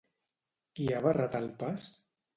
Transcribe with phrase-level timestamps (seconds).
[0.79, 1.89] Qui ha barrat el pas?